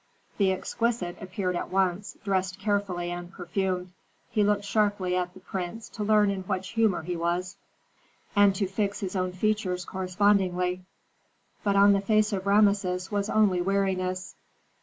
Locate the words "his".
9.01-9.15